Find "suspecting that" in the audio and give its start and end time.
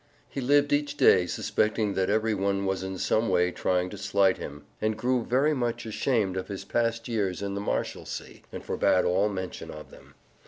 1.27-2.09